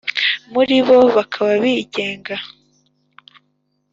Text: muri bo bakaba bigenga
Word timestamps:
muri 0.53 0.75
bo 0.87 0.99
bakaba 1.15 1.51
bigenga 1.63 2.35